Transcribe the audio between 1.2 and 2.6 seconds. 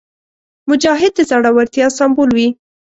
زړورتیا سمبول وي.